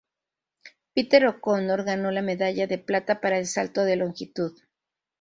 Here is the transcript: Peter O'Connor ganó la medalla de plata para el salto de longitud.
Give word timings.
Peter 0.95 1.25
O'Connor 1.27 1.83
ganó 1.83 2.09
la 2.09 2.23
medalla 2.23 2.65
de 2.65 2.79
plata 2.79 3.21
para 3.21 3.37
el 3.37 3.45
salto 3.45 3.83
de 3.85 3.97
longitud. 3.97 4.57